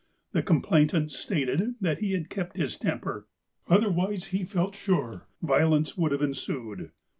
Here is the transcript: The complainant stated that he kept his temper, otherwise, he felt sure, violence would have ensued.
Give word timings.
The 0.31 0.41
complainant 0.41 1.11
stated 1.11 1.75
that 1.79 1.99
he 1.99 2.19
kept 2.23 2.57
his 2.57 2.75
temper, 2.75 3.27
otherwise, 3.67 4.23
he 4.33 4.43
felt 4.43 4.73
sure, 4.75 5.27
violence 5.43 5.95
would 5.95 6.11
have 6.11 6.23
ensued. 6.23 6.89